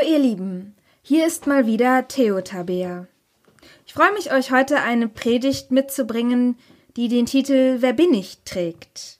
Hallo 0.00 0.12
ihr 0.12 0.18
Lieben, 0.18 0.74
hier 1.02 1.26
ist 1.26 1.46
mal 1.46 1.66
wieder 1.66 2.08
Theo 2.08 2.40
Tabea. 2.40 3.06
Ich 3.84 3.92
freue 3.92 4.12
mich, 4.12 4.32
euch 4.32 4.50
heute 4.50 4.80
eine 4.80 5.08
Predigt 5.08 5.72
mitzubringen, 5.72 6.56
die 6.96 7.08
den 7.08 7.26
Titel 7.26 7.78
Wer 7.80 7.92
bin 7.92 8.14
ich 8.14 8.42
trägt. 8.44 9.18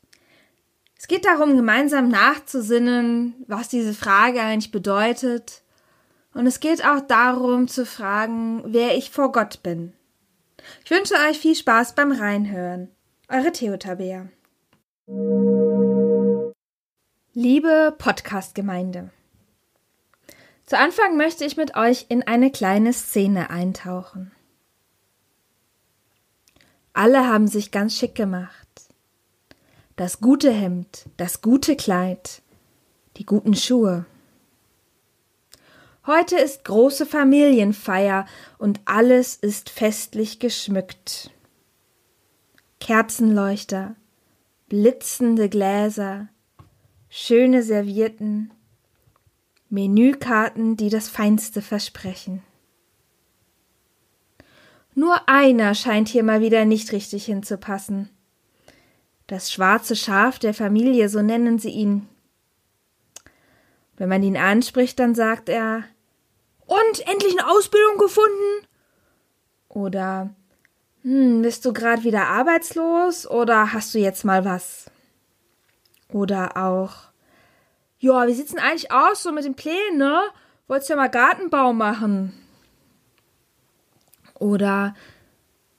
Es 0.97 1.07
geht 1.07 1.27
darum, 1.27 1.57
gemeinsam 1.57 2.09
nachzusinnen, 2.09 3.35
was 3.47 3.69
diese 3.69 3.93
Frage 3.93 4.41
eigentlich 4.41 4.71
bedeutet. 4.71 5.63
Und 6.33 6.47
es 6.47 6.61
geht 6.61 6.83
auch 6.83 7.01
darum 7.01 7.69
zu 7.69 7.85
fragen, 7.85 8.63
wer 8.65 8.97
ich 8.97 9.11
vor 9.11 9.33
Gott 9.33 9.63
bin. 9.63 9.93
Ich 10.85 10.91
wünsche 10.91 11.15
euch 11.29 11.39
viel 11.39 11.57
Spaß 11.57 11.95
beim 11.95 12.13
Reinhören. 12.13 12.89
Eure 13.29 13.53
Theo 13.53 13.77
Tabea. 13.77 14.29
Liebe 17.35 17.95
Podcast-Gemeinde. 17.99 19.11
Zu 20.71 20.79
Anfang 20.79 21.17
möchte 21.17 21.45
ich 21.45 21.57
mit 21.57 21.75
euch 21.75 22.07
in 22.11 22.23
eine 22.23 22.53
kleine 22.53 22.93
Szene 22.93 23.51
eintauchen. 23.51 24.31
Alle 26.93 27.27
haben 27.27 27.49
sich 27.49 27.73
ganz 27.73 27.97
schick 27.97 28.15
gemacht. 28.15 28.69
Das 29.97 30.21
gute 30.21 30.53
Hemd, 30.53 31.07
das 31.17 31.43
gute 31.43 31.75
Kleid, 31.75 32.43
die 33.17 33.27
guten 33.27 33.57
Schuhe. 33.57 34.07
Heute 36.07 36.37
ist 36.37 36.65
große 36.65 37.05
Familienfeier 37.05 38.25
und 38.57 38.81
alles 38.85 39.35
ist 39.35 39.71
festlich 39.71 40.39
geschmückt. 40.39 41.33
Kerzenleuchter, 42.79 43.97
blitzende 44.69 45.49
Gläser, 45.49 46.29
schöne 47.09 47.65
Servierten, 47.65 48.53
Menükarten, 49.71 50.77
die 50.77 50.91
das 50.91 51.09
Feinste 51.09 51.63
versprechen. 51.63 52.43
Nur 54.95 55.29
einer 55.29 55.75
scheint 55.75 56.09
hier 56.09 56.25
mal 56.25 56.41
wieder 56.41 56.65
nicht 56.65 56.93
richtig 56.93 57.25
hinzupassen. 57.25 58.11
Das 59.29 59.53
schwarze 59.53 59.95
Schaf 59.95 60.41
der 60.41 60.55
Familie, 60.55 61.09
so 61.09 61.23
nennen 61.23 61.61
sie 61.61 61.71
ihn. 61.71 62.09
Wenn 63.97 64.09
man 64.09 64.25
ihn 64.25 64.37
anspricht, 64.37 64.99
dann 64.99 65.15
sagt 65.15 65.49
er 65.49 65.85
Und 66.67 67.07
endlich 67.07 67.39
eine 67.39 67.49
Ausbildung 67.49 67.99
gefunden? 67.99 68.67
Oder 69.69 70.31
hm, 71.03 71.43
bist 71.43 71.65
du 71.65 71.73
gerade 71.73 72.03
wieder 72.03 72.27
arbeitslos 72.27 73.25
oder 73.31 73.73
hast 73.73 73.95
du 73.95 73.99
jetzt 73.99 74.25
mal 74.25 74.45
was? 74.45 74.91
Oder 76.09 76.57
auch 76.57 77.10
ja, 78.01 78.27
wie 78.27 78.33
sieht's 78.33 78.51
denn 78.51 78.61
eigentlich 78.61 78.91
aus 78.91 79.23
so 79.23 79.31
mit 79.31 79.45
den 79.45 79.55
Plänen, 79.55 79.99
ne? 79.99 80.23
Wolltest 80.67 80.89
ja 80.89 80.97
mal 80.97 81.09
Gartenbau 81.09 81.75
machen. 81.75 82.33
Oder, 84.39 84.95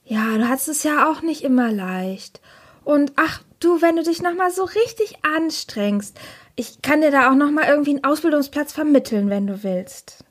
ja, 0.04 0.38
du 0.38 0.48
hattest 0.48 0.68
es 0.68 0.82
ja 0.84 1.10
auch 1.10 1.22
nicht 1.22 1.42
immer 1.42 1.72
leicht. 1.72 2.40
Und 2.84 3.12
ach, 3.16 3.42
du, 3.58 3.82
wenn 3.82 3.96
du 3.96 4.04
dich 4.04 4.22
nochmal 4.22 4.52
so 4.52 4.64
richtig 4.64 5.24
anstrengst, 5.24 6.18
ich 6.54 6.80
kann 6.80 7.00
dir 7.00 7.10
da 7.10 7.28
auch 7.30 7.34
nochmal 7.34 7.68
irgendwie 7.68 7.90
einen 7.90 8.04
Ausbildungsplatz 8.04 8.72
vermitteln, 8.72 9.28
wenn 9.28 9.48
du 9.48 9.64
willst. 9.64 10.24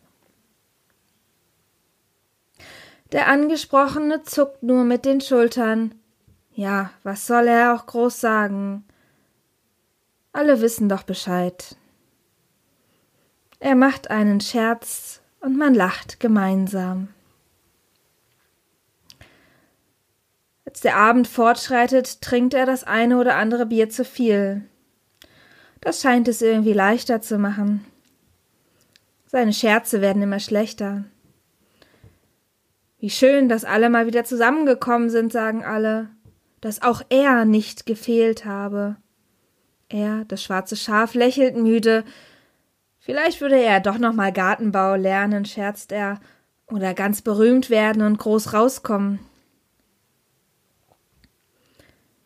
Der 3.11 3.27
Angesprochene 3.27 4.23
zuckt 4.23 4.63
nur 4.63 4.85
mit 4.85 5.03
den 5.03 5.19
Schultern. 5.19 5.95
Ja, 6.53 6.91
was 7.03 7.27
soll 7.27 7.47
er 7.47 7.73
auch 7.73 7.85
groß 7.85 8.21
sagen? 8.21 8.85
Alle 10.31 10.61
wissen 10.61 10.87
doch 10.87 11.03
Bescheid. 11.03 11.75
Er 13.63 13.75
macht 13.75 14.09
einen 14.09 14.41
Scherz 14.41 15.21
und 15.39 15.55
man 15.55 15.75
lacht 15.75 16.19
gemeinsam. 16.19 17.09
Als 20.65 20.81
der 20.81 20.97
Abend 20.97 21.27
fortschreitet, 21.27 22.23
trinkt 22.23 22.55
er 22.55 22.65
das 22.65 22.83
eine 22.83 23.19
oder 23.19 23.35
andere 23.35 23.67
Bier 23.67 23.87
zu 23.87 24.03
viel. 24.03 24.63
Das 25.79 26.01
scheint 26.01 26.27
es 26.27 26.41
irgendwie 26.41 26.73
leichter 26.73 27.21
zu 27.21 27.37
machen. 27.37 27.85
Seine 29.27 29.53
Scherze 29.53 30.01
werden 30.01 30.23
immer 30.23 30.39
schlechter. 30.39 31.03
Wie 32.97 33.11
schön, 33.11 33.47
dass 33.47 33.63
alle 33.63 33.91
mal 33.91 34.07
wieder 34.07 34.23
zusammengekommen 34.23 35.11
sind, 35.11 35.31
sagen 35.31 35.63
alle, 35.63 36.09
dass 36.61 36.81
auch 36.81 37.03
er 37.09 37.45
nicht 37.45 37.85
gefehlt 37.85 38.43
habe. 38.43 38.95
Er, 39.87 40.25
das 40.25 40.41
schwarze 40.43 40.75
Schaf, 40.75 41.13
lächelt 41.13 41.55
müde, 41.55 42.03
Vielleicht 43.03 43.41
würde 43.41 43.59
er 43.59 43.79
doch 43.79 43.97
noch 43.97 44.13
mal 44.13 44.31
Gartenbau 44.31 44.93
lernen, 44.93 45.43
scherzt 45.45 45.91
er, 45.91 46.21
oder 46.67 46.93
ganz 46.93 47.23
berühmt 47.23 47.71
werden 47.71 48.03
und 48.03 48.19
groß 48.19 48.53
rauskommen. 48.53 49.19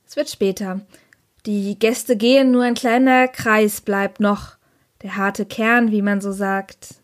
Es 0.06 0.18
wird 0.18 0.30
später. 0.30 0.82
Die 1.46 1.80
Gäste 1.80 2.18
gehen, 2.18 2.52
nur 2.52 2.64
ein 2.64 2.74
kleiner 2.74 3.30
Kreis 3.30 3.80
bleibt 3.80 4.20
noch, 4.20 4.58
der 5.02 5.16
harte 5.16 5.46
Kern, 5.46 5.92
wie 5.92 6.02
man 6.02 6.20
so 6.20 6.34
sagt. 6.34 6.96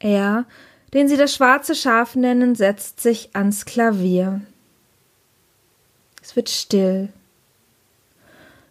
Er, 0.00 0.46
den 0.92 1.06
sie 1.06 1.16
das 1.16 1.32
schwarze 1.32 1.76
Schaf 1.76 2.16
nennen, 2.16 2.56
setzt 2.56 3.00
sich 3.00 3.36
ans 3.36 3.64
Klavier. 3.64 4.40
Es 6.20 6.34
wird 6.34 6.50
still. 6.50 7.10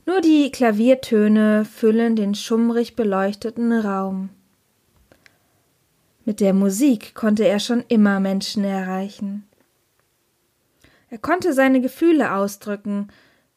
Nur 0.05 0.21
die 0.21 0.51
Klaviertöne 0.51 1.65
füllen 1.65 2.15
den 2.15 2.35
schummrig 2.35 2.95
beleuchteten 2.95 3.71
Raum. 3.71 4.29
Mit 6.25 6.39
der 6.39 6.53
Musik 6.53 7.13
konnte 7.13 7.47
er 7.47 7.59
schon 7.59 7.83
immer 7.87 8.19
Menschen 8.19 8.63
erreichen. 8.63 9.47
Er 11.09 11.17
konnte 11.17 11.53
seine 11.53 11.81
Gefühle 11.81 12.33
ausdrücken, 12.33 13.09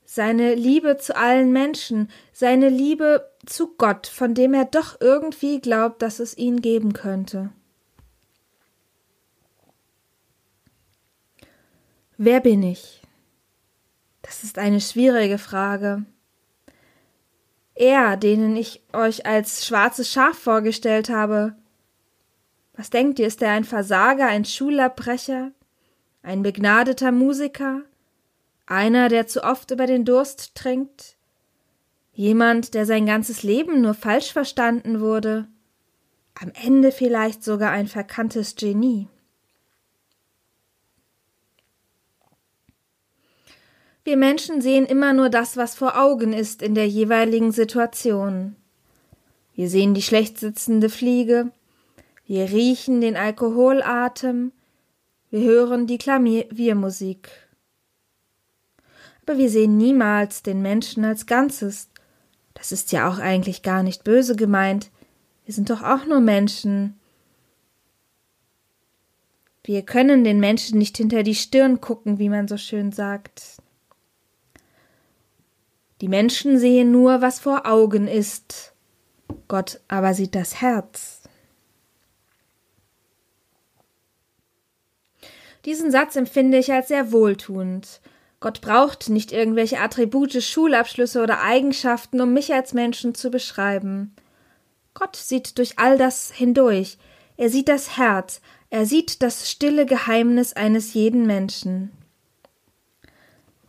seine 0.04 0.54
Liebe 0.54 0.96
zu 0.98 1.16
allen 1.16 1.52
Menschen, 1.52 2.10
seine 2.32 2.68
Liebe 2.68 3.30
zu 3.46 3.74
Gott, 3.76 4.06
von 4.06 4.34
dem 4.34 4.54
er 4.54 4.64
doch 4.64 5.00
irgendwie 5.00 5.60
glaubt, 5.60 6.02
dass 6.02 6.18
es 6.18 6.36
ihn 6.36 6.60
geben 6.60 6.92
könnte. 6.92 7.50
Wer 12.16 12.40
bin 12.40 12.62
ich? 12.62 13.02
Das 14.22 14.44
ist 14.44 14.58
eine 14.58 14.80
schwierige 14.80 15.38
Frage. 15.38 16.04
Er, 17.74 18.16
denen 18.16 18.56
ich 18.56 18.82
euch 18.92 19.26
als 19.26 19.66
schwarzes 19.66 20.12
Schaf 20.12 20.38
vorgestellt 20.38 21.08
habe. 21.08 21.56
Was 22.76 22.90
denkt 22.90 23.18
ihr, 23.18 23.26
ist 23.26 23.42
er 23.42 23.50
ein 23.50 23.64
Versager, 23.64 24.26
ein 24.26 24.44
Schulabbrecher, 24.44 25.52
ein 26.22 26.42
begnadeter 26.42 27.12
Musiker, 27.12 27.82
einer, 28.66 29.08
der 29.08 29.26
zu 29.26 29.42
oft 29.42 29.70
über 29.70 29.86
den 29.86 30.04
Durst 30.04 30.54
trinkt, 30.54 31.16
jemand, 32.12 32.74
der 32.74 32.86
sein 32.86 33.06
ganzes 33.06 33.42
Leben 33.42 33.80
nur 33.80 33.94
falsch 33.94 34.32
verstanden 34.32 35.00
wurde, 35.00 35.48
am 36.40 36.50
Ende 36.54 36.92
vielleicht 36.92 37.44
sogar 37.44 37.70
ein 37.70 37.86
verkanntes 37.86 38.56
Genie. 38.56 39.08
Wir 44.04 44.18
Menschen 44.18 44.60
sehen 44.60 44.84
immer 44.84 45.14
nur 45.14 45.30
das, 45.30 45.56
was 45.56 45.74
vor 45.74 45.98
Augen 45.98 46.34
ist 46.34 46.60
in 46.60 46.74
der 46.74 46.86
jeweiligen 46.86 47.52
Situation. 47.52 48.54
Wir 49.54 49.70
sehen 49.70 49.94
die 49.94 50.02
schlecht 50.02 50.38
sitzende 50.38 50.90
Fliege, 50.90 51.50
wir 52.26 52.50
riechen 52.50 53.00
den 53.00 53.16
Alkoholatem, 53.16 54.52
wir 55.30 55.40
hören 55.40 55.86
die 55.86 55.96
Klaviermusik. 55.96 57.30
Aber 59.22 59.38
wir 59.38 59.48
sehen 59.48 59.78
niemals 59.78 60.42
den 60.42 60.60
Menschen 60.60 61.04
als 61.06 61.24
Ganzes. 61.24 61.88
Das 62.52 62.72
ist 62.72 62.92
ja 62.92 63.08
auch 63.08 63.18
eigentlich 63.18 63.62
gar 63.62 63.82
nicht 63.82 64.04
böse 64.04 64.36
gemeint. 64.36 64.90
Wir 65.46 65.54
sind 65.54 65.70
doch 65.70 65.82
auch 65.82 66.04
nur 66.04 66.20
Menschen. 66.20 67.00
Wir 69.64 69.80
können 69.80 70.24
den 70.24 70.40
Menschen 70.40 70.78
nicht 70.78 70.98
hinter 70.98 71.22
die 71.22 71.34
Stirn 71.34 71.80
gucken, 71.80 72.18
wie 72.18 72.28
man 72.28 72.48
so 72.48 72.58
schön 72.58 72.92
sagt. 72.92 73.63
Die 76.00 76.08
Menschen 76.08 76.58
sehen 76.58 76.90
nur, 76.90 77.20
was 77.20 77.40
vor 77.40 77.66
Augen 77.66 78.08
ist. 78.08 78.72
Gott 79.48 79.80
aber 79.88 80.14
sieht 80.14 80.34
das 80.34 80.60
Herz. 80.60 81.22
Diesen 85.64 85.90
Satz 85.90 86.16
empfinde 86.16 86.58
ich 86.58 86.72
als 86.72 86.88
sehr 86.88 87.12
wohltuend. 87.12 88.00
Gott 88.40 88.60
braucht 88.60 89.08
nicht 89.08 89.32
irgendwelche 89.32 89.80
Attribute, 89.80 90.42
Schulabschlüsse 90.42 91.22
oder 91.22 91.40
Eigenschaften, 91.40 92.20
um 92.20 92.34
mich 92.34 92.52
als 92.52 92.74
Menschen 92.74 93.14
zu 93.14 93.30
beschreiben. 93.30 94.14
Gott 94.92 95.16
sieht 95.16 95.56
durch 95.56 95.78
all 95.78 95.96
das 95.96 96.30
hindurch. 96.30 96.98
Er 97.38 97.48
sieht 97.48 97.68
das 97.68 97.96
Herz, 97.96 98.42
er 98.68 98.84
sieht 98.84 99.22
das 99.22 99.50
stille 99.50 99.86
Geheimnis 99.86 100.52
eines 100.52 100.92
jeden 100.92 101.26
Menschen. 101.26 101.90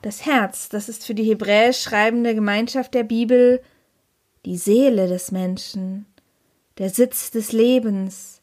Das 0.06 0.24
Herz, 0.24 0.70
das 0.70 0.88
ist 0.88 1.04
für 1.04 1.16
die 1.16 1.24
hebräisch 1.24 1.82
schreibende 1.82 2.36
Gemeinschaft 2.36 2.94
der 2.94 3.02
Bibel 3.02 3.60
die 4.46 4.56
Seele 4.56 5.08
des 5.08 5.32
Menschen, 5.32 6.06
der 6.78 6.92
Sitz 6.92 7.32
des 7.32 7.52
Lebens. 7.52 8.40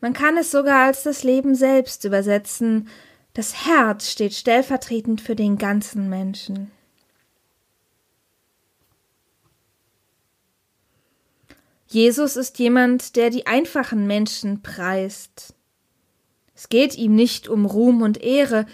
Man 0.00 0.14
kann 0.14 0.36
es 0.36 0.50
sogar 0.50 0.86
als 0.86 1.04
das 1.04 1.22
Leben 1.22 1.54
selbst 1.54 2.04
übersetzen. 2.04 2.88
Das 3.34 3.66
Herz 3.66 4.10
steht 4.10 4.34
stellvertretend 4.34 5.20
für 5.20 5.36
den 5.36 5.58
ganzen 5.58 6.08
Menschen. 6.08 6.72
Jesus 11.86 12.34
ist 12.34 12.58
jemand, 12.58 13.14
der 13.14 13.30
die 13.30 13.46
einfachen 13.46 14.08
Menschen 14.08 14.60
preist. 14.60 15.54
Es 16.56 16.68
geht 16.68 16.96
ihm 16.96 17.14
nicht 17.14 17.46
um 17.46 17.64
Ruhm 17.64 18.02
und 18.02 18.20
Ehre, 18.20 18.66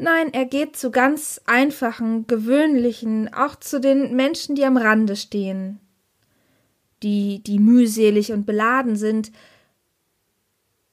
nein, 0.00 0.32
er 0.32 0.44
geht 0.44 0.76
zu 0.76 0.90
ganz 0.90 1.40
einfachen, 1.46 2.26
gewöhnlichen, 2.26 3.32
auch 3.32 3.56
zu 3.56 3.80
den 3.80 4.16
Menschen, 4.16 4.54
die 4.54 4.64
am 4.64 4.76
Rande 4.76 5.16
stehen, 5.16 5.80
die, 7.02 7.42
die 7.42 7.58
mühselig 7.58 8.32
und 8.32 8.46
beladen 8.46 8.96
sind. 8.96 9.32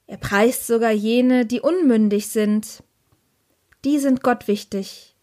Er 0.06 0.16
preist 0.16 0.66
sogar 0.66 0.92
jene, 0.92 1.46
die 1.46 1.60
unmündig 1.60 2.28
sind. 2.28 2.82
Die 3.84 3.98
sind 3.98 4.22
Gott 4.22 4.48
wichtig. 4.48 5.14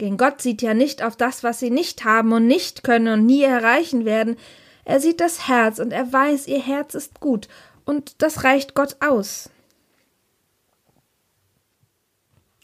Denn 0.00 0.16
Gott 0.16 0.42
sieht 0.42 0.60
ja 0.60 0.74
nicht 0.74 1.02
auf 1.02 1.16
das, 1.16 1.44
was 1.44 1.60
sie 1.60 1.70
nicht 1.70 2.04
haben 2.04 2.32
und 2.32 2.46
nicht 2.46 2.82
können 2.82 3.20
und 3.20 3.26
nie 3.26 3.42
erreichen 3.42 4.04
werden. 4.04 4.36
Er 4.84 5.00
sieht 5.00 5.20
das 5.20 5.48
Herz 5.48 5.78
und 5.78 5.92
er 5.92 6.12
weiß, 6.12 6.46
ihr 6.46 6.60
Herz 6.60 6.94
ist 6.94 7.20
gut 7.20 7.48
und 7.84 8.22
das 8.22 8.44
reicht 8.44 8.74
Gott 8.74 8.96
aus. 9.00 9.50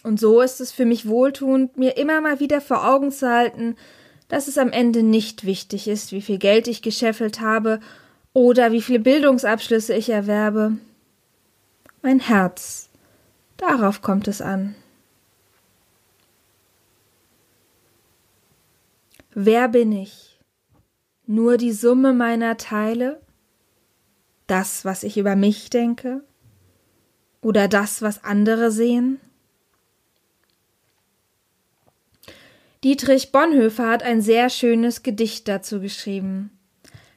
Und 0.02 0.18
so 0.18 0.40
ist 0.40 0.60
es 0.60 0.72
für 0.72 0.86
mich 0.86 1.06
wohltuend, 1.06 1.76
mir 1.76 1.96
immer 1.96 2.20
mal 2.20 2.40
wieder 2.40 2.60
vor 2.60 2.88
Augen 2.88 3.12
zu 3.12 3.28
halten, 3.28 3.76
dass 4.28 4.48
es 4.48 4.56
am 4.58 4.70
Ende 4.70 5.02
nicht 5.02 5.44
wichtig 5.44 5.88
ist, 5.88 6.12
wie 6.12 6.22
viel 6.22 6.38
Geld 6.38 6.68
ich 6.68 6.82
gescheffelt 6.82 7.40
habe 7.40 7.80
oder 8.32 8.72
wie 8.72 8.80
viele 8.80 9.00
Bildungsabschlüsse 9.00 9.94
ich 9.94 10.08
erwerbe. 10.08 10.78
Mein 12.02 12.20
Herz, 12.20 12.88
darauf 13.56 14.00
kommt 14.00 14.28
es 14.28 14.40
an. 14.40 14.74
Wer 19.34 19.68
bin 19.68 19.92
ich? 19.92 20.40
Nur 21.26 21.56
die 21.56 21.72
Summe 21.72 22.12
meiner 22.12 22.56
Teile? 22.56 23.20
Das, 24.46 24.84
was 24.84 25.02
ich 25.02 25.18
über 25.18 25.36
mich 25.36 25.70
denke? 25.70 26.24
Oder 27.40 27.68
das, 27.68 28.02
was 28.02 28.24
andere 28.24 28.70
sehen? 28.70 29.20
Dietrich 32.82 33.30
Bonhoeffer 33.30 33.88
hat 33.88 34.02
ein 34.02 34.22
sehr 34.22 34.48
schönes 34.48 35.02
Gedicht 35.02 35.48
dazu 35.48 35.80
geschrieben. 35.80 36.50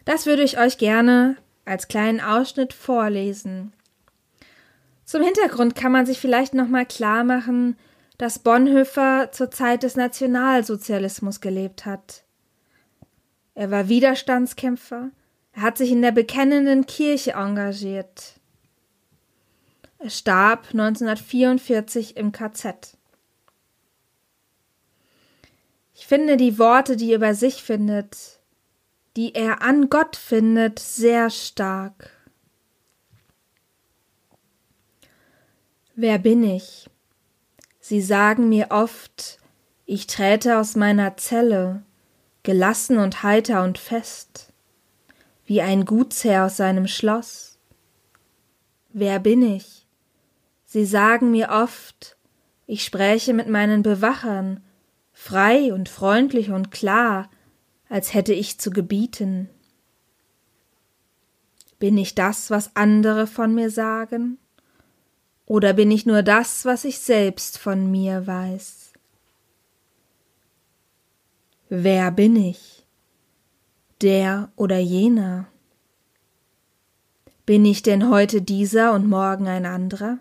Das 0.04 0.26
würde 0.26 0.44
ich 0.44 0.58
euch 0.58 0.78
gerne 0.78 1.38
als 1.64 1.88
kleinen 1.88 2.20
Ausschnitt 2.20 2.74
vorlesen. 2.74 3.72
Zum 5.06 5.24
Hintergrund 5.24 5.76
kann 5.76 5.94
man 5.94 6.06
sich 6.06 6.20
vielleicht 6.20 6.54
nochmal 6.54 6.86
klar 6.86 7.24
machen, 7.24 7.78
dass 8.18 8.40
Bonhoeffer 8.40 9.32
zur 9.32 9.52
Zeit 9.52 9.84
des 9.84 9.96
Nationalsozialismus 9.96 11.40
gelebt 11.40 11.86
hat. 11.86 12.24
Er 13.56 13.72
war 13.72 13.88
Widerstandskämpfer, 13.88 15.12
er 15.54 15.62
hat 15.62 15.78
sich 15.78 15.92
in 15.92 16.02
der 16.02 16.12
bekennenden 16.12 16.86
Kirche 16.88 17.34
engagiert. 17.34 18.40
Er 20.00 20.10
starb 20.10 20.68
1944 20.72 22.18
im 22.18 22.34
KZ. 22.34 22.98
Finde 26.06 26.36
die 26.36 26.60
Worte, 26.60 26.98
die 26.98 27.12
er 27.12 27.16
über 27.16 27.34
sich 27.34 27.64
findet, 27.64 28.42
die 29.16 29.36
er 29.36 29.62
an 29.62 29.90
Gott 29.90 30.18
findet, 30.18 30.78
sehr 30.80 31.30
stark. 31.30 32.12
Wer 35.96 36.20
bin 36.20 36.44
ich? 36.44 36.90
Sie 37.80 38.02
sagen 38.02 38.50
mir 38.50 38.68
oft, 38.72 39.40
ich 39.86 40.06
träte 40.06 40.60
aus 40.60 40.76
meiner 40.76 41.16
Zelle, 41.16 41.84
gelassen 42.44 42.98
und 42.98 43.24
heiter 43.24 43.64
und 43.64 43.78
fest, 43.78 44.52
wie 45.46 45.62
ein 45.62 45.86
Gutsherr 45.86 46.48
aus 46.48 46.58
seinem 46.58 46.88
Schloss. 46.88 47.60
Wer 48.92 49.20
bin 49.20 49.42
ich? 49.42 49.88
Sie 50.66 50.86
sagen 50.86 51.32
mir 51.32 51.50
oft, 51.50 52.18
ich 52.68 52.84
spräche 52.84 53.34
mit 53.34 53.48
meinen 53.48 53.84
Bewachern, 53.84 54.62
frei 55.24 55.74
und 55.74 55.88
freundlich 55.88 56.52
und 56.52 56.70
klar, 56.70 57.30
als 57.88 58.14
hätte 58.14 58.34
ich 58.34 58.60
zu 58.60 58.72
gebieten. 58.72 59.50
Bin 61.80 61.98
ich 61.98 62.14
das, 62.14 62.50
was 62.50 62.76
andere 62.76 63.26
von 63.26 63.56
mir 63.56 63.70
sagen? 63.70 64.38
Oder 65.46 65.72
bin 65.72 65.92
ich 65.92 66.06
nur 66.06 66.24
das, 66.24 66.66
was 66.66 66.84
ich 66.84 67.00
selbst 67.00 67.58
von 67.58 67.90
mir 67.90 68.28
weiß? 68.28 68.92
Wer 71.70 72.12
bin 72.12 72.36
ich? 72.36 72.86
Der 74.02 74.52
oder 74.58 74.80
jener? 74.80 75.48
Bin 77.46 77.64
ich 77.64 77.82
denn 77.82 78.10
heute 78.10 78.42
dieser 78.42 78.92
und 78.92 79.08
morgen 79.08 79.48
ein 79.48 79.66
anderer? 79.66 80.18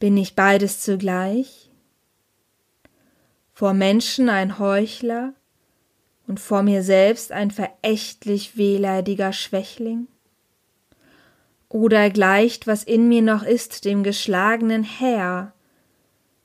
Bin 0.00 0.16
ich 0.16 0.34
beides 0.34 0.80
zugleich? 0.80 1.65
Vor 3.56 3.72
Menschen 3.72 4.28
ein 4.28 4.58
Heuchler 4.58 5.32
und 6.28 6.38
vor 6.38 6.62
mir 6.62 6.82
selbst 6.82 7.32
ein 7.32 7.50
verächtlich 7.50 8.56
wehleidiger 8.56 9.32
Schwächling? 9.32 10.06
oder 11.68 12.10
gleicht, 12.10 12.66
was 12.66 12.84
in 12.84 13.08
mir 13.08 13.22
noch 13.22 13.42
ist, 13.42 13.84
dem 13.84 14.02
geschlagenen 14.02 14.84
Heer, 14.84 15.52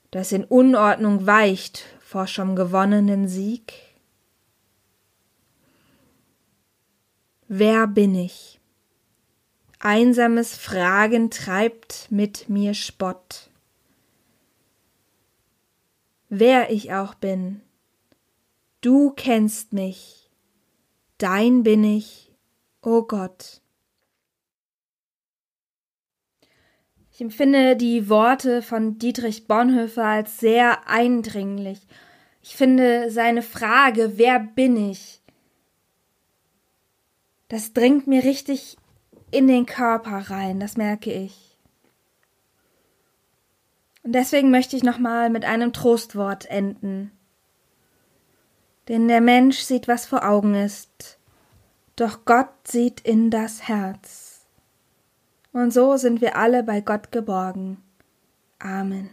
das 0.10 0.32
in 0.32 0.44
Unordnung 0.44 1.26
weicht 1.28 1.86
vor 2.02 2.28
schon 2.28 2.56
gewonnenen 2.56 3.28
Sieg? 3.28 3.74
Wer 7.48 7.88
bin 7.88 8.16
ich? 8.16 8.60
Einsames 9.80 10.56
Fragen 10.56 11.30
treibt 11.30 12.08
mit 12.10 12.50
mir 12.50 12.74
Spott. 12.74 13.51
Wer 16.34 16.72
ich 16.72 16.94
auch 16.94 17.14
bin, 17.14 17.60
du 18.80 19.12
kennst 19.12 19.74
mich, 19.74 20.32
dein 21.18 21.64
bin 21.64 21.84
ich, 21.84 22.32
o 22.82 23.00
oh 23.00 23.02
Gott. 23.02 23.60
Ich 27.12 27.20
empfinde 27.20 27.76
die 27.76 28.08
Worte 28.08 28.62
von 28.62 28.98
Dietrich 28.98 29.50
Bonhoeffer 29.50 30.06
als 30.06 30.40
sehr 30.40 30.88
eindringlich. 30.88 31.86
Ich 32.42 32.56
finde 32.56 33.12
seine 33.12 33.42
Frage, 33.42 34.14
wer 34.16 34.40
bin 34.40 34.78
ich? 34.90 35.22
Das 37.50 37.74
dringt 37.74 38.08
mir 38.08 38.24
richtig 38.24 38.78
in 39.32 39.48
den 39.48 39.66
Körper 39.66 40.30
rein, 40.30 40.62
das 40.62 40.78
merke 40.78 41.12
ich. 41.12 41.51
Und 44.04 44.14
deswegen 44.14 44.52
möchte 44.52 44.76
ich 44.76 44.84
nochmal 44.84 45.30
mit 45.30 45.46
einem 45.46 45.74
Trostwort 45.74 46.46
enden. 46.46 47.12
Denn 48.88 49.08
der 49.08 49.22
Mensch 49.22 49.60
sieht, 49.60 49.88
was 49.88 50.06
vor 50.06 50.28
Augen 50.28 50.56
ist, 50.56 51.20
doch 51.96 52.26
Gott 52.26 52.50
sieht 52.66 53.00
in 53.02 53.30
das 53.30 53.68
Herz. 53.68 54.48
Und 55.54 55.72
so 55.72 55.98
sind 55.98 56.22
wir 56.22 56.36
alle 56.36 56.64
bei 56.64 56.82
Gott 56.82 57.12
geborgen. 57.12 57.78
Amen. 58.60 59.10